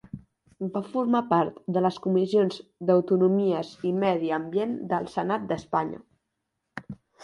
[0.77, 2.59] Va formar part de les comissions
[2.89, 6.07] d'autonomies i medi ambient del Senat d'Espanya.